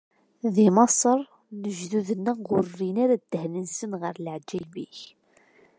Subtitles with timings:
[0.53, 1.19] Di Maṣer,
[1.61, 4.97] lejdud-nneɣ ur rrin ara ddehn-nsen ɣer leɛǧayeb-ik.